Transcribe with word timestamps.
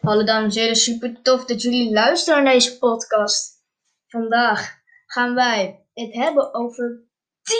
Hallo 0.00 0.24
dames 0.24 0.56
en 0.56 0.60
heren, 0.60 0.76
super 0.76 1.22
tof 1.22 1.44
dat 1.44 1.62
jullie 1.62 1.92
luisteren 1.92 2.42
naar 2.42 2.52
deze 2.52 2.78
podcast. 2.78 3.64
Vandaag 4.06 4.80
gaan 5.06 5.34
wij 5.34 5.86
het 5.94 6.14
hebben 6.14 6.54
over 6.54 7.04
10 7.42 7.56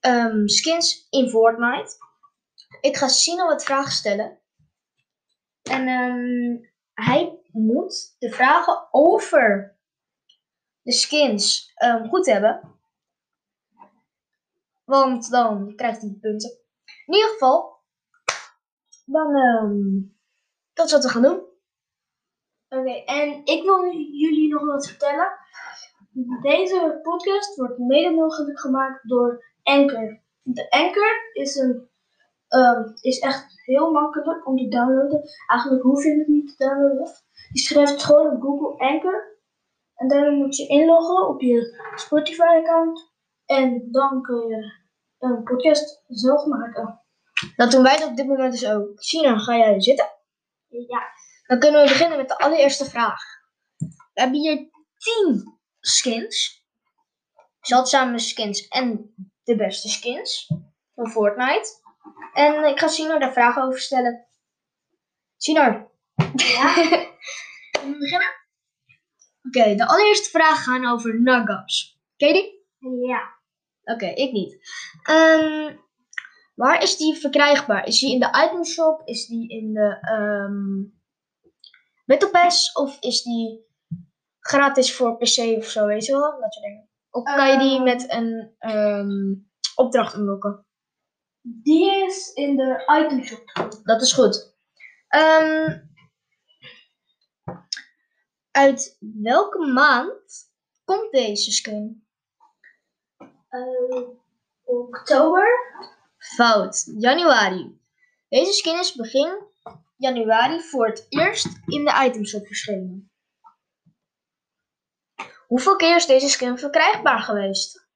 ehm, 0.00 0.46
skins 0.46 1.06
in 1.10 1.28
Fortnite. 1.28 1.94
Ik 2.80 2.96
ga 2.96 3.08
Sino 3.08 3.46
wat 3.46 3.64
vragen 3.64 3.92
stellen. 3.92 4.38
En 5.62 5.88
ehm, 5.88 6.64
hij 6.94 7.40
moet 7.52 8.16
de 8.18 8.30
vragen 8.30 8.88
over 8.90 9.76
de 10.82 10.92
skins 10.92 11.72
ehm, 11.74 12.08
goed 12.08 12.26
hebben. 12.26 12.78
Want 14.84 15.30
dan 15.30 15.76
krijgt 15.76 16.00
hij 16.00 16.16
punten. 16.20 16.50
In 17.06 17.14
ieder 17.14 17.30
geval, 17.30 17.80
dan 19.04 19.30
dat 20.74 20.86
is 20.86 20.92
wat 20.92 21.02
we 21.02 21.08
gaan 21.08 21.22
doen. 21.22 21.50
Oké, 22.68 22.92
en 23.04 23.40
ik 23.44 23.62
wil 23.62 23.92
jullie 23.94 24.48
nog 24.48 24.64
wat 24.64 24.86
vertellen. 24.86 25.28
Deze 26.42 26.98
podcast 27.02 27.56
wordt 27.56 27.78
mede 27.78 28.10
mogelijk 28.10 28.60
gemaakt 28.60 29.08
door 29.08 29.44
Anchor. 29.62 30.20
De 30.42 30.70
Anchor 30.70 31.30
is, 31.32 31.56
een, 31.56 31.88
ehm, 32.48 32.82
is 33.00 33.18
echt 33.18 33.62
heel 33.64 33.90
makkelijk 33.90 34.46
om 34.46 34.56
te 34.56 34.68
downloaden. 34.68 35.22
Eigenlijk 35.46 35.82
hoef 35.82 36.04
je 36.04 36.18
het 36.18 36.28
niet 36.28 36.56
te 36.56 36.64
downloaden. 36.64 37.10
Je 37.52 37.60
schrijft 37.60 38.02
gewoon 38.02 38.30
op 38.30 38.42
Google 38.42 38.86
Anchor. 38.86 39.40
En 39.94 40.08
dan 40.08 40.34
moet 40.34 40.56
je 40.56 40.66
inloggen 40.66 41.28
op 41.28 41.40
je 41.40 41.80
Spotify-account. 41.94 43.12
En 43.46 43.88
dan 43.90 44.22
kun 44.22 44.48
je 44.48 44.72
een 45.18 45.42
podcast 45.42 46.04
zelf 46.08 46.46
maken. 46.46 47.00
Dat 47.56 47.70
doen 47.70 47.82
wij 47.82 48.04
op 48.04 48.16
dit 48.16 48.26
moment 48.26 48.52
dus 48.52 48.70
ook. 48.70 48.88
Sina, 48.94 49.38
ga 49.38 49.56
jij 49.56 49.80
zitten? 49.80 50.06
Ja. 50.72 51.02
Dan 51.46 51.58
kunnen 51.58 51.82
we 51.82 51.88
beginnen 51.88 52.18
met 52.18 52.28
de 52.28 52.38
allereerste 52.38 52.84
vraag. 52.84 53.22
We 53.78 54.20
hebben 54.20 54.40
hier 54.40 54.70
10 54.96 55.58
skins. 55.80 56.66
Zeldzame 57.60 58.18
skins 58.18 58.68
en 58.68 59.14
de 59.44 59.56
beste 59.56 59.88
skins 59.88 60.46
van 60.94 61.10
Fortnite. 61.10 61.68
En 62.32 62.64
ik 62.64 62.78
ga 62.78 62.88
Sino 62.88 63.18
daar 63.18 63.32
vragen 63.32 63.62
over 63.62 63.80
stellen. 63.80 64.26
Sino. 65.36 65.90
Ja? 66.34 66.74
Kunnen 67.70 67.92
we 67.92 67.98
beginnen? 67.98 68.40
Oké, 69.42 69.74
de 69.74 69.86
allereerste 69.86 70.30
vraag 70.30 70.62
gaan 70.62 70.86
over 70.86 71.20
nuggets. 71.20 72.00
Ken 72.16 72.28
je 72.28 72.34
die? 72.34 73.08
Ja. 73.08 73.40
Oké, 73.84 74.06
ik 74.06 74.32
niet. 74.32 74.58
Ehm, 75.02 75.76
waar 76.54 76.82
is 76.82 76.96
die 76.96 77.14
verkrijgbaar? 77.14 77.86
Is 77.86 77.98
die 78.00 78.12
in 78.12 78.20
de 78.20 78.44
item 78.46 78.64
shop? 78.64 79.02
Is 79.04 79.26
die 79.26 79.48
in 79.48 79.72
de 79.72 79.98
ehm 80.00 80.82
Battle 82.04 82.30
Pass? 82.30 82.72
Of 82.72 82.96
is 83.00 83.22
die 83.22 83.66
gratis 84.40 84.94
voor 84.96 85.16
PC 85.16 85.38
of 85.56 85.64
zo, 85.64 85.86
weet 85.86 86.04
je 86.04 86.12
wel? 86.12 86.40
Dat 86.40 86.52
soort 86.52 86.64
dingen. 86.64 86.88
Of 87.10 87.24
kan 87.24 87.48
je 87.52 87.58
die 87.58 87.74
Ehm. 87.76 87.82
met 87.84 88.12
een 88.12 88.54
ehm, 88.58 89.34
opdracht 89.74 90.14
unlocken? 90.14 90.66
Die 91.40 92.04
is 92.04 92.32
in 92.32 92.56
de 92.56 92.98
item 93.04 93.22
shop. 93.24 93.80
Dat 93.84 94.02
is 94.02 94.12
goed. 94.12 94.56
Uit 98.50 98.96
welke 99.22 99.58
maand 99.66 100.50
komt 100.84 101.10
deze 101.12 101.52
skin? 101.52 102.06
Eh, 103.48 104.08
oktober. 104.64 105.46
Fout. 106.22 106.92
Januari. 106.98 107.80
Deze 108.28 108.52
skin 108.52 108.78
is 108.78 108.94
begin 108.94 109.50
januari 109.96 110.60
voor 110.60 110.86
het 110.86 111.06
eerst 111.08 111.60
in 111.66 111.84
de 111.84 112.04
itemshop 112.04 112.46
verschenen. 112.46 113.10
Hoeveel 115.46 115.76
keer 115.76 115.96
is 115.96 116.06
deze 116.06 116.28
skin 116.28 116.58
verkrijgbaar 116.58 117.18
geweest? 117.18 117.86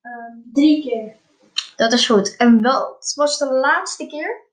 Ehm, 0.00 0.52
drie 0.52 0.82
keer. 0.82 1.16
Dat 1.76 1.92
is 1.92 2.06
goed. 2.06 2.36
En 2.36 2.62
wat 2.62 3.12
was 3.14 3.38
de 3.38 3.52
laatste 3.52 4.06
keer? 4.06 4.46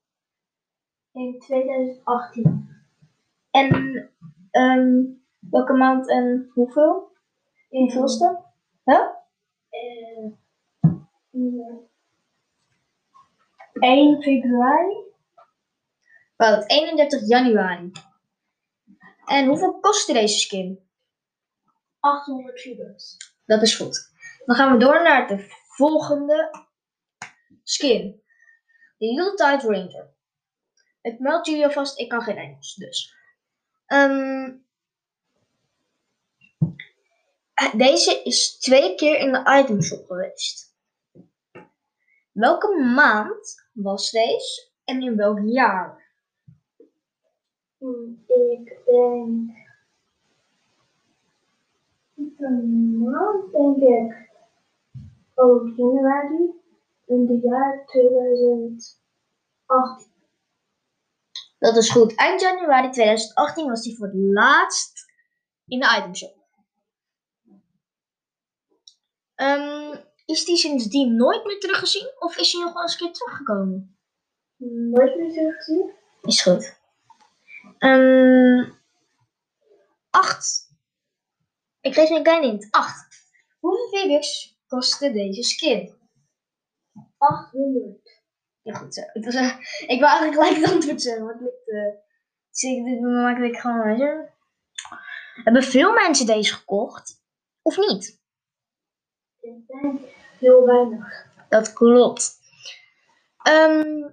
In 1.12 1.38
2018. 1.38 2.68
En 3.50 4.10
ehm, 4.50 5.02
welke 5.50 5.72
maand 5.72 6.08
en 6.08 6.50
hoeveel? 6.54 7.12
Hoeveelste? 7.68 8.44
Huh? 8.84 9.08
Eh, 9.68 10.32
mm, 11.30 11.88
1 13.80 14.22
februari. 14.22 15.04
Fout. 16.36 16.70
31 16.70 17.28
januari. 17.28 17.92
En 19.24 19.46
hoeveel 19.46 19.80
kostte 19.80 20.12
deze 20.12 20.38
skin? 20.38 20.88
800 22.00 22.66
euro's. 22.66 23.16
Dat 23.44 23.62
is 23.62 23.76
goed. 23.76 24.10
Dan 24.44 24.56
gaan 24.56 24.72
we 24.72 24.78
door 24.78 25.02
naar 25.02 25.28
de 25.28 25.46
volgende 25.68 26.66
skin. 27.62 28.22
De 28.98 29.06
Yuletide 29.06 29.72
Ranger. 29.72 30.14
Ik 31.00 31.18
meld 31.18 31.46
jullie 31.46 31.64
alvast, 31.64 31.98
ik 31.98 32.08
kan 32.08 32.22
geen 32.22 32.36
Engels, 32.36 32.74
dus. 32.74 33.14
Ehm, 33.86 34.52
deze 37.76 38.22
is 38.22 38.58
twee 38.58 38.94
keer 38.94 39.18
in 39.18 39.32
de 39.32 39.60
itemshop 39.62 40.06
geweest. 40.06 40.74
Welke 42.32 42.76
maand 42.76 43.65
was 43.76 44.10
deze 44.10 44.68
en 44.84 45.02
in 45.02 45.16
welk 45.16 45.40
jaar? 45.44 46.04
Hmm, 47.78 48.24
ik 48.26 48.80
denk. 48.86 49.64
Een 52.36 52.98
maand, 52.98 53.52
denk 53.52 53.76
ik. 53.76 54.30
Oh, 55.34 55.76
januari. 55.76 56.54
In 57.06 57.26
de 57.26 57.38
jaar 57.42 57.86
2018. 57.86 60.12
Dat 61.58 61.76
is 61.76 61.90
goed. 61.90 62.14
Eind 62.14 62.40
januari 62.40 62.90
2018 62.90 63.68
was 63.68 63.82
die 63.82 63.96
voor 63.96 64.06
het 64.06 64.16
laatst 64.16 65.12
in 65.66 65.80
de 65.80 65.96
itemshop. 65.98 66.34
Ehm, 69.34 69.96
is 70.26 70.44
die 70.44 70.56
sindsdien 70.56 71.16
nooit 71.16 71.44
meer 71.44 71.60
teruggezien 71.60 72.12
of 72.18 72.36
is 72.36 72.52
hij 72.52 72.62
nog 72.62 72.72
wel 72.72 72.82
eens 72.82 72.92
een 72.92 72.98
keer 72.98 73.12
teruggekomen? 73.12 73.98
Nooit 74.90 75.16
meer 75.16 75.32
teruggezien. 75.32 75.92
Is 76.22 76.42
goed. 76.42 76.76
Ehm 77.78 78.74
acht. 80.10 80.74
Ik 81.80 81.94
geef 81.94 82.08
je 82.08 82.14
een 82.14 82.22
klein 82.22 82.42
hint. 82.42 82.68
Acht. 82.70 83.24
Hoeveel 83.58 83.88
V-Bucks 83.88 84.58
kostte 84.66 85.12
deze 85.12 85.42
skin? 85.42 85.94
800. 87.18 88.22
Ja, 88.62 88.74
goed 88.74 88.94
zo. 88.94 89.00
Het 89.06 89.24
was, 89.24 89.34
ik 89.86 89.98
wil 89.98 90.08
eigenlijk 90.08 90.34
gelijk 90.34 90.56
het 90.56 90.74
antwoord 90.74 91.02
zeggen, 91.02 91.24
maar 91.24 91.32
het 91.32 91.42
lukt. 91.42 91.70
eh 91.70 92.04
zeker, 92.50 92.84
dit 92.84 93.00
maak 93.00 93.38
ik 93.38 93.56
gewoon 93.58 93.82
weet 93.82 93.98
je. 93.98 94.28
Hebben 95.44 95.62
veel 95.62 95.92
mensen 95.92 96.26
deze 96.26 96.54
gekocht? 96.54 97.22
Of 97.62 97.76
niet? 97.76 98.15
Heel 100.38 100.66
weinig. 100.66 101.26
Dat 101.48 101.72
klopt. 101.72 102.38
Ehm, 103.42 104.08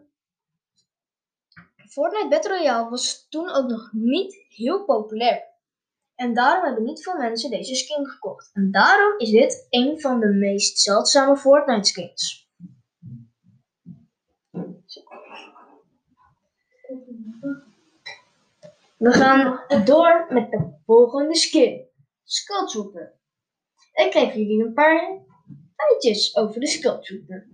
Fortnite 1.89 2.27
Battle 2.29 2.57
Royale 2.57 2.89
was 2.89 3.27
toen 3.29 3.49
ook 3.49 3.69
nog 3.69 3.89
niet 3.91 4.45
heel 4.49 4.85
populair. 4.85 5.51
En 6.15 6.33
daarom 6.33 6.65
hebben 6.65 6.83
niet 6.83 7.03
veel 7.03 7.17
mensen 7.17 7.49
deze 7.49 7.75
skin 7.75 8.07
gekocht. 8.07 8.49
En 8.53 8.71
daarom 8.71 9.19
is 9.19 9.31
dit 9.31 9.67
een 9.69 10.01
van 10.01 10.19
de 10.19 10.27
meest 10.27 10.79
zeldzame 10.79 11.37
Fortnite 11.37 11.87
skins. 11.87 12.51
We 18.97 19.11
gaan 19.11 19.63
door 19.85 20.25
met 20.29 20.51
de 20.51 20.73
volgende 20.85 21.35
skin. 21.35 21.87
Skull 22.23 22.67
Trooper. 22.67 23.13
Ik 23.93 24.11
geef 24.11 24.33
jullie 24.33 24.63
een 24.63 24.73
paar 24.73 25.21
feitjes 25.83 26.35
over 26.35 26.59
de 26.59 26.67
Skull 26.67 26.99
Trooper. 27.01 27.47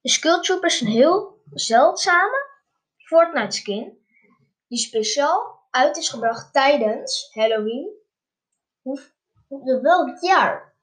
De 0.00 0.08
Skull 0.08 0.40
Trooper 0.40 0.68
is 0.68 0.80
een 0.80 0.86
heel 0.86 1.42
zeldzame 1.50 2.46
Fortnite 2.96 3.56
skin 3.56 3.98
die 4.68 4.78
speciaal 4.78 5.66
uit 5.70 5.96
is 5.96 6.08
gebracht 6.08 6.52
tijdens 6.52 7.30
Halloween. 7.32 7.88
Hoe, 8.82 9.00
hoe, 9.46 9.80
welk 9.80 10.20
jaar? 10.20 10.74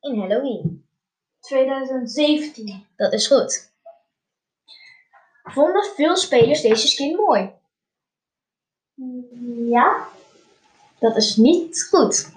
In 0.00 0.20
Halloween. 0.20 0.88
2017. 1.40 2.86
Dat 2.96 3.12
is 3.12 3.26
goed. 3.26 3.72
Vonden 5.42 5.84
veel 5.94 6.16
spelers 6.16 6.60
deze 6.60 6.88
skin 6.88 7.16
mooi? 7.16 7.52
Ja. 9.68 10.08
Dat 10.98 11.16
is 11.16 11.36
niet 11.36 11.88
goed. 11.90 12.32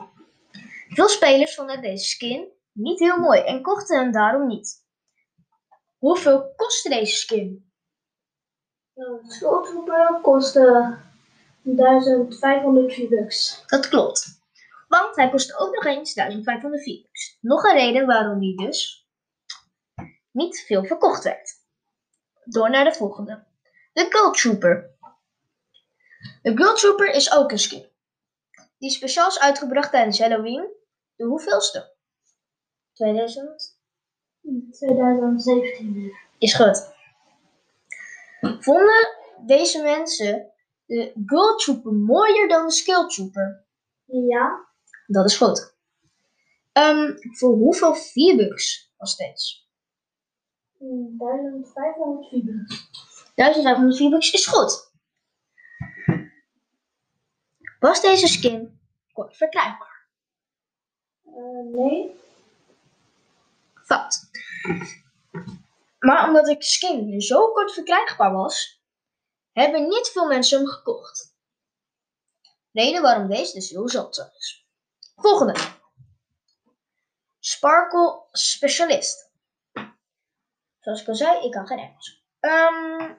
Veel 0.89 1.09
spelers 1.09 1.55
vonden 1.55 1.81
deze 1.81 2.05
skin 2.05 2.47
niet 2.71 2.99
heel 2.99 3.17
mooi 3.17 3.39
en 3.41 3.61
kochten 3.61 3.99
hem 3.99 4.11
daarom 4.11 4.47
niet. 4.47 4.85
Hoeveel 5.97 6.53
kostte 6.55 6.89
deze 6.89 7.15
skin? 7.15 7.71
De 8.93 9.19
Skulltrooper 9.27 10.19
kostte 10.21 10.97
1500 11.61 12.93
V-Bucks. 12.93 13.63
Dat 13.67 13.89
klopt. 13.89 14.39
Want 14.87 15.15
hij 15.15 15.29
kostte 15.29 15.57
ook 15.57 15.73
nog 15.73 15.85
eens 15.85 16.13
1500 16.13 16.83
V-Bucks. 16.83 17.37
Nog 17.41 17.63
een 17.63 17.75
reden 17.75 18.05
waarom 18.05 18.39
die 18.39 18.57
dus 18.57 19.07
niet 20.31 20.59
veel 20.59 20.85
verkocht 20.85 21.23
werd. 21.23 21.51
Door 22.43 22.69
naar 22.69 22.83
de 22.83 22.93
volgende. 22.93 23.43
De 23.93 24.07
Gold 24.09 24.37
Trooper. 24.37 24.95
De 26.41 26.57
Gold 26.57 26.79
Trooper 26.79 27.13
is 27.13 27.33
ook 27.33 27.51
een 27.51 27.59
skin. 27.59 27.90
Die 28.81 28.89
speciaal 28.89 29.27
is 29.27 29.39
uitgebracht 29.39 29.91
tijdens 29.91 30.19
Halloween. 30.19 30.67
De 31.15 31.23
hoeveelste? 31.25 31.93
2000? 32.93 33.79
2017. 34.71 36.13
Is 36.37 36.53
goed. 36.53 36.93
Vonden 38.59 39.07
deze 39.45 39.81
mensen 39.81 40.51
de 40.85 41.13
Gold 41.25 41.59
Trooper 41.59 41.93
mooier 41.93 42.47
dan 42.47 42.65
de 42.65 42.71
Skill 42.71 43.07
Trooper? 43.07 43.65
Ja. 44.05 44.67
Dat 45.07 45.25
is 45.25 45.37
goed. 45.37 45.75
Ehm, 46.71 47.13
voor 47.17 47.53
hoeveel 47.53 47.95
V-Bucks 47.95 48.93
was 48.97 49.15
deze? 49.15 49.59
1500 50.77 52.29
V-Bucks. 52.29 52.89
1500 53.35 53.97
V-Bucks 53.97 54.31
is 54.31 54.47
goed. 54.47 54.90
Was 57.81 58.01
deze 58.01 58.27
skin 58.27 58.79
kort 59.13 59.37
verkrijgbaar? 59.37 60.07
Uh, 61.25 61.73
nee. 61.73 62.19
Fout. 63.73 64.29
Maar 65.99 66.27
omdat 66.27 66.45
de 66.45 66.55
skin 66.59 67.21
zo 67.21 67.51
kort 67.51 67.73
verkrijgbaar 67.73 68.33
was, 68.33 68.81
hebben 69.51 69.87
niet 69.87 70.07
veel 70.07 70.27
mensen 70.27 70.59
hem 70.59 70.67
gekocht. 70.67 71.35
Reden 72.71 73.01
waarom 73.01 73.27
deze 73.27 73.53
dus 73.53 73.69
heel 73.69 73.89
zeldzaam 73.89 74.29
is. 74.37 74.67
Volgende. 75.15 75.59
Sparkle 77.39 78.23
Specialist. 78.31 79.31
Zoals 80.79 81.01
ik 81.01 81.07
al 81.07 81.15
zei, 81.15 81.45
ik 81.45 81.51
kan 81.51 81.67
geen 81.67 81.79
Engels. 81.79 82.25
Ehm, 82.39 83.15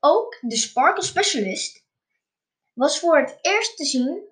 ook 0.00 0.38
de 0.40 0.56
Sparkle 0.56 1.04
Specialist 1.04 1.87
was 2.78 2.98
voor 2.98 3.18
het 3.18 3.38
eerst 3.40 3.76
te 3.76 3.84
zien 3.84 4.22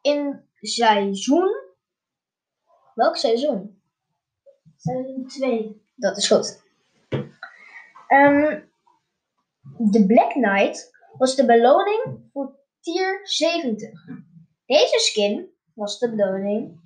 in 0.00 0.48
seizoen. 0.60 1.50
Welk 2.94 3.16
seizoen? 3.16 3.82
Seizoen 4.76 5.26
2. 5.26 5.82
Dat 5.96 6.16
is 6.16 6.28
goed. 6.28 6.62
Ehm, 8.06 8.60
de 9.78 10.06
Black 10.06 10.30
Knight 10.30 10.90
was 11.18 11.34
de 11.34 11.44
beloning 11.44 12.28
voor 12.32 12.58
tier 12.80 13.20
70. 13.22 13.90
Deze 14.66 14.98
skin 14.98 15.54
was 15.74 15.98
de 15.98 16.10
beloning 16.10 16.80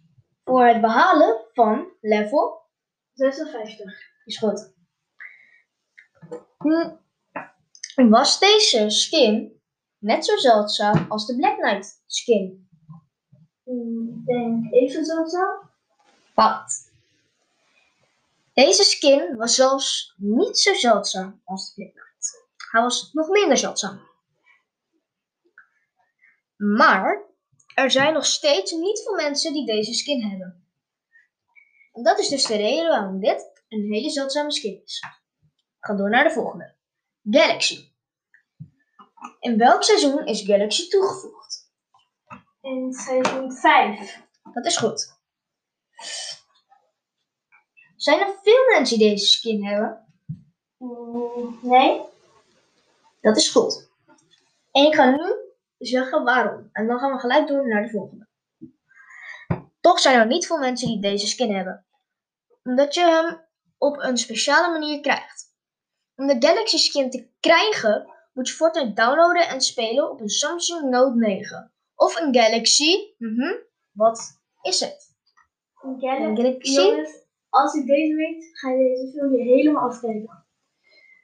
voor 0.45 0.67
het 0.67 0.81
behalen 0.81 1.45
van 1.53 1.89
level 2.01 2.63
56. 3.13 3.93
is 4.25 4.39
goed. 4.39 4.73
Hm, 6.59 6.97
Was 8.11 8.39
deze 8.39 8.91
skin 8.91 9.63
net 10.05 10.25
zo 10.25 10.37
zeldzaam 10.37 11.07
als 11.09 11.27
de 11.27 11.37
Black 11.37 11.57
Knight 11.59 12.03
skin? 12.07 12.69
Ik 13.65 14.27
denk 14.27 14.73
even 14.73 15.05
zeldzaam. 15.05 15.71
Fout. 16.33 16.93
Deze 18.53 18.85
skin 18.85 19.37
was 19.37 19.55
zelfs 19.55 20.15
niet 20.17 20.59
zo 20.59 20.75
zeldzaam 20.75 21.41
als 21.45 21.75
de 21.75 21.83
Black 21.83 21.95
Knight. 21.95 22.47
Hij 22.71 22.83
was 22.83 23.13
nog 23.13 23.29
minder 23.29 23.57
zeldzaam. 23.57 24.01
Maar 26.57 27.23
er 27.75 27.91
zijn 27.91 28.13
nog 28.13 28.27
steeds 28.27 28.73
niet 28.73 29.03
veel 29.03 29.15
mensen 29.15 29.53
die 29.53 29.67
deze 29.67 29.95
skin 29.95 30.23
hebben. 30.23 30.67
En 31.93 32.03
dat 32.03 32.19
is 32.19 32.29
dus 32.29 32.47
de 32.47 32.57
reden 32.57 32.89
waarom 32.89 33.21
dit 33.21 33.63
een 33.69 33.93
hele 33.93 34.11
zeldzame 34.11 34.53
skin 34.53 34.83
is. 34.85 35.03
Ga 35.81 35.95
door 35.95 36.11
naar 36.11 36.25
de 36.25 36.31
volgende. 36.31 36.75
Galaxy. 37.23 37.94
In 39.45 39.59
welk 39.59 39.83
seizoen 39.83 40.27
is 40.27 40.43
Galaxy 40.43 40.89
toegevoegd? 40.89 41.71
In 42.61 42.93
seizoen 42.93 43.53
5. 43.53 44.21
Dat 44.53 44.67
is 44.67 44.77
goed. 44.77 45.19
Zijn 47.97 48.21
er 48.21 48.35
veel 48.43 48.65
mensen 48.73 48.99
die 48.99 49.09
deze 49.09 49.27
skin 49.27 49.65
hebben? 49.65 50.07
Mm, 50.77 51.59
nee. 51.63 52.03
Dat 53.21 53.37
is 53.37 53.51
goed. 53.51 53.91
En 54.73 54.87
ik 54.87 54.95
ga 54.95 55.11
nu 55.11 55.35
zeggen 55.79 56.25
waarom. 56.25 56.69
En 56.73 56.87
dan 56.87 56.99
gaan 56.99 57.13
we 57.13 57.19
gelijk 57.19 57.49
door 57.49 57.69
naar 57.69 57.83
de 57.83 57.91
volgende. 57.91 58.29
Toch 59.81 60.01
zijn 60.01 60.19
er 60.19 60.27
niet 60.27 60.47
veel 60.47 60.59
mensen 60.59 60.89
die 60.89 61.01
deze 61.01 61.27
skin 61.27 61.55
hebben. 61.55 61.87
Omdat 62.63 62.95
je 62.95 63.01
hem 63.01 63.47
op 63.79 63.99
een 63.99 64.19
speciale 64.19 64.73
manier 64.73 65.01
krijgt. 65.01 65.53
Om 66.15 66.27
de 66.27 66.47
Galaxy 66.47 66.77
skin 66.77 67.11
te 67.11 67.29
krijgen, 67.41 68.13
moet 68.35 68.49
je 68.49 68.55
Fortnite 68.55 68.93
downloaden 68.93 69.49
en 69.49 69.61
spelen 69.61 70.11
op 70.11 70.21
een 70.21 70.29
Samsung 70.29 70.91
Note 70.91 71.19
9. 71.19 71.73
Of 71.95 72.21
een 72.21 72.35
Galaxy. 72.35 73.15
Mhm. 73.19 73.55
Wat 73.93 74.41
is 74.63 74.81
het? 74.81 75.15
Een 75.83 76.03
Een 76.03 76.37
Galaxy. 76.37 76.73
Jongens, 76.73 77.27
als 77.49 77.75
ik 77.75 77.87
deze 77.87 78.15
weet, 78.15 78.59
ga 78.59 78.71
je 78.71 78.85
deze 78.85 79.11
film 79.13 79.31
weer 79.31 79.45
helemaal 79.45 79.89
afkijken. 79.89 80.47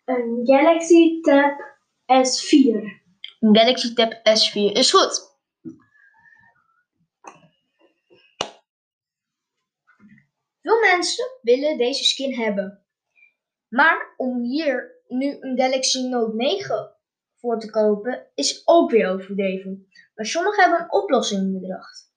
Een 0.04 0.40
Galaxy 0.44 1.20
Tab 1.20 1.58
S4. 2.06 2.98
Een 3.40 3.56
Galaxy 3.56 3.94
Tab 3.94 4.12
S4 4.12 4.72
is 4.72 4.90
goed. 4.90 5.28
Veel 10.62 10.80
mensen 10.80 11.24
willen 11.42 11.78
deze 11.78 12.04
skin 12.04 12.34
hebben. 12.34 12.84
Maar 13.68 14.14
om 14.16 14.42
hier 14.42 15.02
nu 15.08 15.36
een 15.40 15.58
Galaxy 15.58 16.08
Note 16.08 16.36
9 16.36 16.99
voor 17.40 17.58
te 17.58 17.70
kopen, 17.70 18.26
is 18.34 18.62
ook 18.64 18.90
weer 18.90 19.08
overdreven. 19.08 19.88
Maar 20.14 20.26
sommigen 20.26 20.62
hebben 20.62 20.80
een 20.80 20.92
oplossing 20.92 21.60
bedacht. 21.60 22.12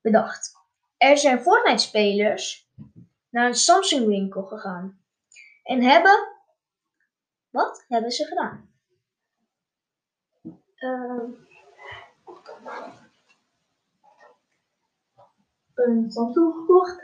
bedacht. 0.00 0.56
Er 0.96 1.18
zijn 1.18 1.40
Fortnite-spelers 1.40 2.70
naar 3.30 3.46
een 3.46 3.54
Samsung 3.54 4.06
winkel 4.06 4.42
gegaan. 4.42 5.02
En 5.62 5.82
hebben... 5.82 6.36
Wat 7.50 7.84
hebben 7.88 8.10
ze 8.10 8.24
gedaan? 8.24 8.72
Ehm, 10.74 11.30
een 15.74 16.10
Samsung 16.10 16.54
gekocht. 16.54 17.02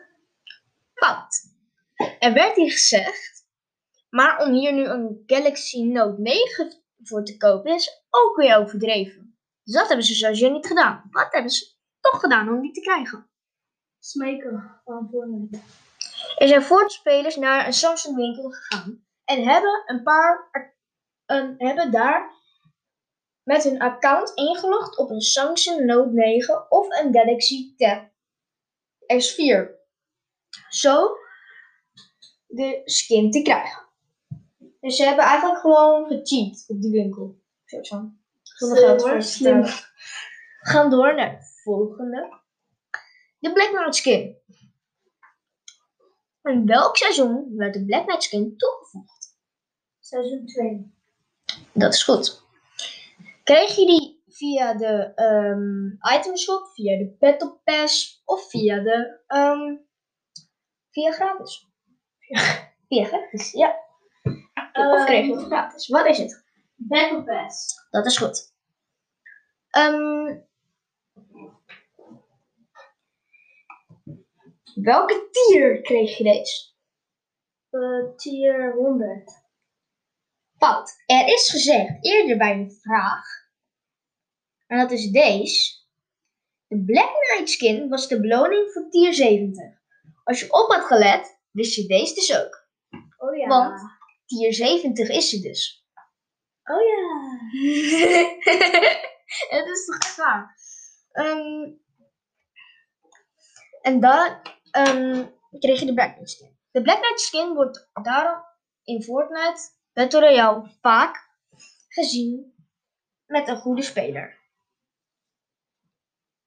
Fout. 0.94 1.52
Er 2.18 2.32
werd 2.32 2.56
hier 2.56 2.70
gezegd, 2.70 3.46
maar 4.10 4.42
om 4.46 4.52
hier 4.52 4.72
nu 4.72 4.84
een 4.84 5.22
Galaxy 5.26 5.82
Note 5.82 6.20
9 6.20 6.83
voor 7.04 7.24
te 7.24 7.36
kopen 7.36 7.74
is 7.74 8.04
ook 8.10 8.36
weer 8.36 8.56
overdreven. 8.56 9.38
Dus 9.62 9.74
dat 9.74 9.88
hebben 9.88 10.06
ze 10.06 10.14
sowieso 10.14 10.50
niet 10.50 10.66
gedaan. 10.66 11.08
Wat 11.10 11.32
hebben 11.32 11.50
ze 11.50 11.74
toch 12.00 12.20
gedaan 12.20 12.48
om 12.48 12.60
die 12.60 12.72
te 12.72 12.80
krijgen? 12.80 13.30
Smeken 13.98 14.80
van 14.84 15.08
Fortnite. 15.10 15.58
Er 16.36 16.48
zijn 16.48 16.62
voortspelers 16.62 17.36
naar 17.36 17.66
een 17.66 17.72
Samsung 17.72 18.16
winkel 18.16 18.50
gegaan 18.50 19.06
en 19.24 19.48
hebben 19.48 19.82
een 19.86 20.02
paar 20.02 20.50
een, 21.26 21.54
hebben 21.58 21.90
daar 21.90 22.32
met 23.42 23.62
hun 23.62 23.80
account 23.80 24.32
ingelogd 24.34 24.98
op 24.98 25.10
een 25.10 25.20
Samsung 25.20 25.84
Note 25.84 26.10
9 26.12 26.70
of 26.70 26.86
een 26.88 27.14
Galaxy 27.14 27.76
Tab 27.76 28.12
S4. 29.12 29.82
Zo 30.68 31.16
de 32.46 32.80
skin 32.84 33.30
te 33.30 33.42
krijgen. 33.42 33.82
Dus 34.84 34.96
ze 34.96 35.04
hebben 35.04 35.24
eigenlijk 35.24 35.60
gewoon 35.60 36.06
gecheat 36.06 36.64
op 36.66 36.80
die 36.80 36.90
winkel. 36.90 37.40
Zo 37.64 37.82
zo. 37.82 38.10
Zonder 38.42 38.78
geld 38.78 39.02
voor 39.02 39.22
slim. 39.22 39.62
We 39.62 40.70
gaan 40.70 40.90
door 40.90 41.14
naar 41.14 41.30
de 41.30 41.44
volgende. 41.62 42.40
De 43.38 43.52
Black 43.52 43.68
Knight 43.68 43.94
skin. 43.94 44.36
In 46.42 46.66
welk 46.66 46.96
seizoen 46.96 47.56
werd 47.56 47.74
de 47.74 47.84
Black 47.84 48.06
Knight 48.06 48.22
skin 48.22 48.56
toegevoegd? 48.56 49.36
Seizoen 50.00 50.46
2. 50.46 50.92
Dat 51.72 51.94
is 51.94 52.02
goed. 52.02 52.42
Kreeg 53.44 53.76
je 53.76 53.86
die 53.86 54.22
via 54.28 54.74
de 54.74 55.12
ehm 55.14 56.16
itemshop, 56.16 56.68
via 56.74 56.98
de 56.98 57.16
Battle 57.18 57.58
Pass 57.64 58.22
of 58.24 58.50
via 58.50 58.80
de 58.80 59.20
ehm, 59.26 59.76
via 60.90 61.12
gratis? 61.12 61.68
Via 62.88 63.04
gratis, 63.04 63.52
ja. 63.52 63.83
Of 64.78 65.04
kreeg 65.04 65.26
je 65.26 65.36
het 65.36 65.44
gratis? 65.44 65.88
Wat 65.88 66.06
is 66.06 66.18
het? 66.18 66.44
Battle 66.74 67.24
Pass. 67.24 67.86
Dat 67.90 68.06
is 68.06 68.16
goed. 68.16 68.52
Ehm, 69.70 70.38
welke 74.74 75.28
tier 75.30 75.80
kreeg 75.80 76.18
je 76.18 76.24
deze? 76.24 76.72
Eh, 77.70 78.16
tier 78.16 78.72
100. 78.72 79.42
Fout. 80.58 81.02
Er 81.06 81.26
is 81.26 81.50
gezegd 81.50 81.96
eerder 82.00 82.36
bij 82.36 82.52
een 82.52 82.70
vraag, 82.70 83.44
en 84.66 84.78
dat 84.78 84.90
is 84.90 85.10
deze. 85.10 85.82
De 86.66 86.84
Black 86.84 87.10
Knight 87.20 87.50
skin 87.50 87.88
was 87.88 88.08
de 88.08 88.20
beloning 88.20 88.70
voor 88.72 88.88
tier 88.90 89.14
70. 89.14 89.64
Als 90.24 90.40
je 90.40 90.52
op 90.52 90.72
had 90.72 90.84
gelet, 90.84 91.40
wist 91.50 91.74
je 91.74 91.86
deze 91.86 92.14
dus 92.14 92.38
ook. 92.38 92.68
Oh 93.16 93.36
ja. 93.36 93.46
Want 93.46 93.93
tier 94.34 94.52
70 94.52 95.08
is 95.08 95.28
ze 95.28 95.40
dus. 95.40 95.86
Oh 96.64 96.80
ja. 96.80 97.38
Het 99.48 99.66
is 99.66 99.86
toch 99.86 99.98
echt 99.98 100.16
waar. 100.16 100.56
Ehm, 101.12 101.70
en 103.82 104.00
dan 104.00 104.40
ehm, 104.70 105.26
kreeg 105.58 105.80
je 105.80 105.86
de 105.86 105.94
Black 105.94 106.14
Knight 106.14 106.30
skin. 106.30 106.58
De 106.70 106.82
Black 106.82 107.00
Knight 107.00 107.20
skin 107.20 107.54
wordt 107.54 107.90
daarom 108.02 108.44
in 108.84 109.02
Fortnite 109.02 109.70
Battle 109.92 110.20
Royale 110.20 110.70
vaak 110.80 111.30
gezien 111.88 112.54
met 113.26 113.48
een 113.48 113.60
goede 113.60 113.82
speler. 113.82 114.42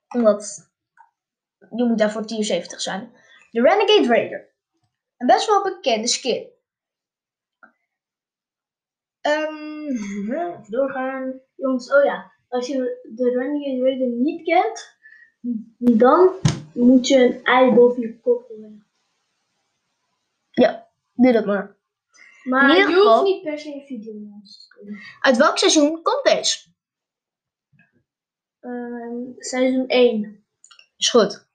Omdat 0.08 0.72
je 1.76 1.84
moet 1.84 1.98
daarvoor 1.98 2.26
tier 2.26 2.44
70 2.44 2.82
zijn. 2.82 3.12
De 3.52 3.62
Renegade 3.62 4.08
Raider. 4.08 4.56
Een 5.18 5.28
best 5.28 5.48
wel 5.48 5.64
bekende 5.64 6.08
skin. 6.08 6.56
Ehm, 9.28 9.88
even 9.88 10.66
doorgaan. 10.68 11.40
Jongens, 11.56 11.94
oh 11.94 12.04
ja. 12.04 12.32
Als 12.48 12.68
je 12.68 13.02
de 13.04 13.30
Renegade 13.30 13.84
Raider 13.84 14.08
niet 14.08 14.44
kent, 14.44 14.98
dan 15.78 16.30
moet 16.74 17.08
je 17.08 17.18
een 17.18 17.44
ei 17.44 17.74
boven 17.74 18.02
je 18.02 18.20
kop 18.20 18.46
gooien. 18.48 18.86
Ja, 20.52 20.88
doe 21.14 21.32
dat 21.32 21.46
maar. 21.46 21.76
Maar 22.44 22.78
je 22.78 22.94
hoeft 22.94 23.24
niet 23.24 23.44
per 23.44 23.60
se 23.60 23.74
een 23.74 23.86
video. 23.86 24.14
Uit 25.22 25.38
welk 25.38 25.58
seizoen 25.58 26.02
komt 26.02 26.24
deze? 26.24 26.70
Ehm, 28.60 29.16
seizoen 29.38 29.88
1. 29.88 30.46
Is 30.98 31.10
goed. 31.10 31.48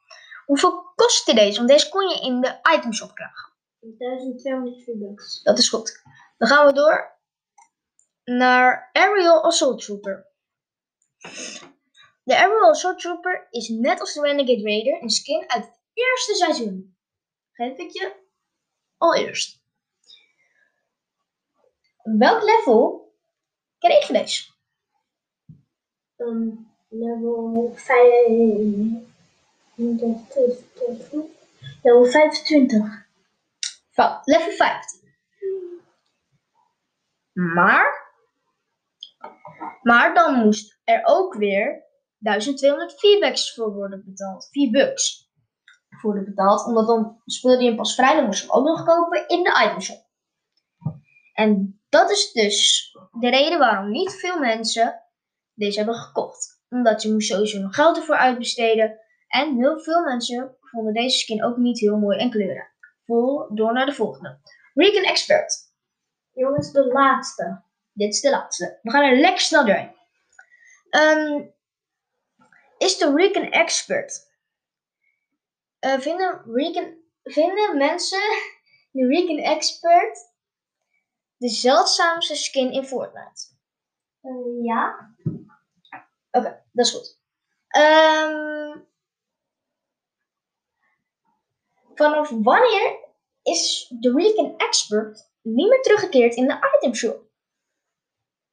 Hoeveel 0.47 0.93
kostte 0.95 1.35
deze? 1.35 1.57
Want 1.57 1.69
deze 1.69 1.89
kon 1.89 2.09
je 2.09 2.21
in 2.21 2.41
de 2.41 2.61
itemshop 2.77 3.15
krijgen. 3.15 3.53
1200 3.81 4.83
V-Bucks. 4.83 5.43
Dat 5.43 5.59
is 5.59 5.69
goed. 5.69 6.03
Dan 6.39 6.49
gaan 6.49 6.67
we 6.67 6.73
door 6.73 7.12
naar 8.25 8.91
Aerial 8.93 9.43
Assault 9.43 9.85
Trooper. 9.85 10.27
De 12.23 12.37
Aerial 12.37 12.69
Assault 12.71 12.99
Trooper 12.99 13.47
is 13.51 13.69
net 13.69 14.01
als 14.01 14.15
de 14.15 14.21
Renegade 14.21 14.63
Raider 14.63 15.03
een 15.03 15.11
skin 15.11 15.45
uit 15.47 15.65
het 15.65 15.81
eerste 15.93 16.35
seizoen. 16.35 16.97
Geef 17.53 17.79
ik 17.79 17.91
je 17.91 18.13
al 18.97 19.15
eerst. 19.15 19.61
Welk 22.03 22.43
level 22.43 23.13
kreeg 23.79 24.07
je 24.07 24.13
deze? 24.13 24.51
Ehm, 26.17 26.49
level 26.89 27.73
5. 27.75 29.11
Level 31.83 32.05
25. 32.05 33.07
Fout. 33.91 34.27
Level 34.27 34.51
15. 34.51 35.01
Maar, 37.33 38.12
maar 39.83 40.15
dan 40.15 40.35
moest 40.35 40.81
er 40.85 41.01
ook 41.05 41.35
weer 41.35 41.85
1200 42.19 43.01
V-Bucks 43.01 43.55
voor 43.55 43.73
worden 43.73 44.05
betaald. 44.05 44.49
V-Bucks 44.51 45.31
voor 45.89 46.13
worden 46.13 46.35
betaald. 46.35 46.67
Omdat 46.67 46.87
dan 46.87 47.21
speelde 47.25 47.63
je 47.63 47.69
hem 47.69 47.77
pas 47.77 47.95
vrij. 47.95 48.15
Dan 48.15 48.25
moest 48.25 48.41
hem 48.41 48.51
ook 48.51 48.67
nog 48.67 48.85
kopen 48.85 49.29
in 49.29 49.43
de 49.43 49.67
itemshop. 49.67 50.11
En 51.33 51.81
dat 51.89 52.11
is 52.11 52.33
dus 52.33 52.91
de 53.21 53.31
reden 53.31 53.59
waarom 53.59 53.91
niet 53.91 54.13
veel 54.13 54.39
mensen 54.39 55.03
deze 55.55 55.79
hebben 55.79 55.95
gekocht. 55.95 56.61
Omdat 56.69 57.03
je 57.03 57.13
moest 57.13 57.29
sowieso 57.29 57.61
nog 57.61 57.75
geld 57.75 57.97
ervoor 57.97 58.17
uitbesteden. 58.17 59.01
En 59.29 59.57
heel 59.57 59.81
veel 59.81 60.03
mensen 60.03 60.57
vonden 60.61 60.93
deze 60.93 61.19
skin 61.19 61.45
ook 61.45 61.57
niet 61.57 61.81
heel 61.81 61.99
mooi 61.99 62.19
en 62.19 62.31
kleurig. 62.31 62.67
Vol 63.05 63.55
door 63.55 63.73
naar 63.73 63.87
de 63.87 63.93
volgende. 63.93 64.39
Recon 64.75 65.03
Expert. 65.03 65.71
Jongens, 66.33 66.73
de 66.73 66.87
laatste. 66.87 67.63
Dit 67.93 68.13
is 68.13 68.21
de 68.21 68.31
laatste. 68.31 68.79
We 68.83 68.91
gaan 68.91 69.03
er 69.03 69.21
lekker 69.21 69.41
snel 69.41 69.65
doorheen. 69.65 69.95
Ehm, 70.91 71.45
is 72.79 72.99
de 72.99 73.13
Recon 73.15 73.51
Expert. 73.51 74.31
Eh, 75.79 75.99
vinden, 75.99 76.43
vinden 77.23 77.77
mensen 77.77 78.23
de 78.91 79.07
Recon 79.07 79.39
Expert 79.39 80.31
de 81.37 81.49
zeldzaamste 81.49 82.35
skin 82.35 82.73
in 82.73 82.85
Fortnite? 82.85 83.47
Eh, 84.21 84.65
ja. 84.65 85.15
Oké, 86.31 86.65
dat 86.73 86.87
is 86.87 86.93
goed. 86.93 87.21
Ehm, 87.69 88.79
vanaf 91.95 92.31
wanneer 92.31 92.99
is 93.43 93.87
de 93.99 94.13
Recon 94.13 94.57
Expert 94.59 95.31
niet 95.43 95.69
meer 95.69 95.83
teruggekeerd 95.83 96.35
in 96.35 96.47
de 96.47 96.79
itemshop? 96.79 97.31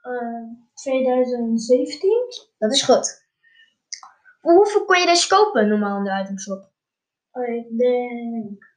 Eh, 0.01 0.43
2017. 0.73 2.09
Dat 2.57 2.73
is 2.73 2.81
goed. 2.83 3.27
Voor 4.41 4.53
hoeveel 4.53 4.85
kon 4.85 4.99
je 4.99 5.05
deze 5.05 5.27
kopen 5.27 5.67
normaal 5.67 5.97
in 5.97 6.03
de 6.03 6.21
itemshop? 6.23 6.69
Oh, 7.31 7.47
ik 7.47 7.77
denk 7.77 8.67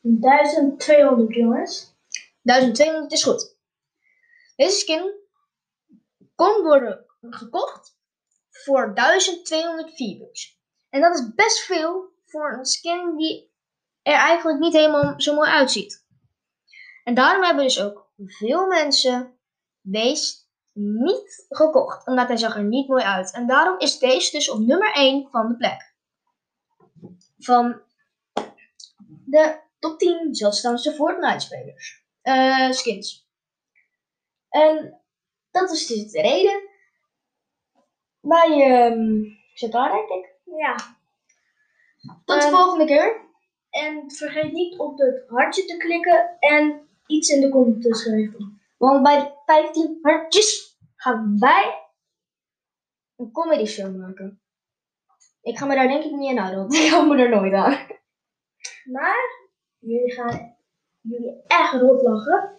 1200 0.00 1.34
jongens. 1.34 1.94
1200 2.42 3.12
is 3.12 3.22
goed. 3.22 3.56
Deze 4.56 4.78
skin 4.78 5.12
kon 6.34 6.62
worden 6.62 7.04
gekocht 7.20 7.98
voor 8.50 8.94
1200 8.94 9.96
V-Bucks. 9.96 10.60
En 10.90 11.00
dat 11.00 11.14
is 11.14 11.34
best 11.34 11.58
veel 11.58 12.12
voor 12.26 12.52
een 12.52 12.64
skin 12.64 13.16
die 13.16 13.50
er 14.02 14.14
eigenlijk 14.14 14.58
niet 14.58 14.72
helemaal 14.72 15.20
zo 15.20 15.34
mooi 15.34 15.50
uitziet. 15.50 16.04
En 17.04 17.14
daarom 17.14 17.42
hebben 17.42 17.64
dus 17.64 17.82
ook 17.82 18.10
veel 18.16 18.66
mensen 18.66 19.35
deze 19.86 20.34
niet 20.72 21.46
gekocht. 21.48 22.06
Omdat 22.06 22.28
hij 22.28 22.36
zag 22.36 22.56
er 22.56 22.64
niet 22.64 22.88
mooi 22.88 23.04
uit. 23.04 23.32
En 23.32 23.46
daarom 23.46 23.78
is 23.78 23.98
deze 23.98 24.30
dus 24.36 24.50
op 24.50 24.58
nummer 24.58 24.92
1 24.92 25.28
van 25.30 25.48
de 25.48 25.56
plek. 25.56 25.94
Van 27.38 27.80
de 29.24 29.60
top 29.78 29.98
10 29.98 30.34
zeldzaamste 30.34 30.92
Fortnite 30.92 31.40
spelers. 31.40 32.04
Eh, 32.22 32.70
skins. 32.70 33.28
En 34.48 35.00
dat 35.50 35.70
is 35.70 35.86
dus 35.86 36.10
de 36.10 36.20
reden. 36.20 36.68
Bij 38.20 38.50
ehm 38.50 39.34
zit 39.54 39.72
daar 39.72 39.90
denk 39.90 40.08
ik. 40.08 40.34
Ja. 40.44 40.74
Tot 42.24 42.40
de 42.40 42.46
Ehm, 42.46 42.54
volgende 42.54 42.84
keer. 42.84 43.24
En 43.70 44.10
vergeet 44.10 44.52
niet 44.52 44.78
op 44.78 44.98
het 44.98 45.24
hartje 45.28 45.64
te 45.64 45.76
klikken 45.76 46.36
en 46.38 46.88
iets 47.06 47.28
in 47.28 47.40
de 47.40 47.48
comments 47.48 47.86
te 47.86 47.94
schrijven. 47.94 48.55
Want 48.76 49.02
bij 49.02 49.18
de 49.18 49.32
15 49.44 49.98
hartjes 50.02 50.78
gaan 50.96 51.38
wij 51.38 51.88
een 53.16 53.30
comedy 53.30 53.64
show 53.64 53.96
maken. 53.96 54.40
Ik 55.42 55.58
ga 55.58 55.66
me 55.66 55.74
daar 55.74 55.88
denk 55.88 56.04
ik 56.04 56.10
niet 56.10 56.30
aan 56.30 56.36
houden, 56.36 56.58
want 56.58 56.74
ik 56.84 56.90
hou 56.90 57.06
me 57.06 57.22
er 57.22 57.28
nooit 57.28 57.52
aan. 57.52 57.86
Maar 58.84 59.48
jullie 59.78 60.12
gaan 60.12 60.56
jullie 61.00 61.42
echt 61.46 61.72
rot 61.72 62.02
lachen. 62.02 62.58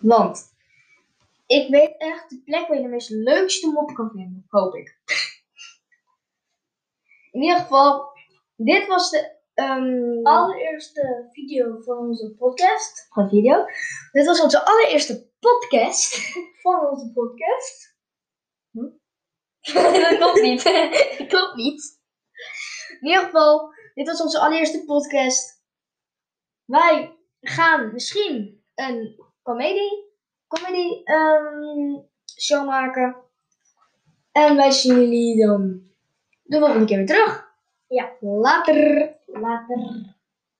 Want 0.00 0.54
ik 1.46 1.70
weet 1.70 1.94
echt 1.98 2.30
de 2.30 2.42
plek 2.44 2.68
waar 2.68 2.76
je 2.76 2.82
de 2.82 2.88
meest 2.88 3.10
leukste 3.10 3.70
mop 3.70 3.94
kan 3.94 4.10
vinden. 4.10 4.46
Hoop 4.48 4.74
ik. 4.74 4.98
In 7.30 7.42
ieder 7.42 7.58
geval, 7.58 8.12
dit 8.56 8.86
was 8.86 9.10
de 9.10 9.36
ehm, 9.54 10.26
Allereerste 10.26 11.28
video 11.32 11.80
van 11.80 11.98
onze 11.98 12.34
podcast. 12.34 13.06
van 13.10 13.28
video. 13.28 13.64
Dit 14.12 14.26
was 14.26 14.40
onze 14.40 14.64
allereerste 14.64 15.30
podcast. 15.38 16.32
Van 16.62 16.88
onze 16.88 17.12
podcast. 17.12 17.96
dat 19.72 20.16
klopt 20.16 20.40
niet. 20.42 20.64
dat 20.64 21.26
klopt 21.32 21.54
niet. 21.54 22.00
In 23.00 23.08
ieder 23.08 23.24
geval, 23.24 23.74
dit 23.94 24.06
was 24.06 24.20
onze 24.22 24.38
allereerste 24.38 24.84
podcast. 24.84 25.64
Wij 26.64 27.16
gaan 27.40 27.92
misschien 27.92 28.64
een 28.74 29.24
comedy, 29.42 29.88
comedy 30.46 31.02
ehm, 31.04 32.00
show 32.40 32.66
maken. 32.66 33.16
En 34.32 34.56
wij 34.56 34.70
zien 34.70 35.00
jullie 35.00 35.46
dan 35.46 35.82
de 36.42 36.58
volgende 36.58 36.84
keer 36.84 36.96
weer 36.96 37.06
terug. 37.06 37.48
Ja. 37.86 38.12
Later. 38.20 39.18
Later. 39.26 40.18